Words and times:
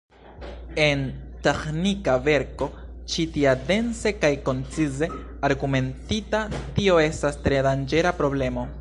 En 0.83 1.01
teĥnika 1.47 2.15
verko 2.29 2.69
ĉi 3.15 3.27
tia, 3.37 3.53
dense 3.69 4.15
kaj 4.25 4.33
koncize 4.49 5.11
argumentita, 5.53 6.45
tio 6.81 7.01
estas 7.09 7.43
tre 7.47 7.65
danĝera 7.71 8.19
problemo. 8.23 8.69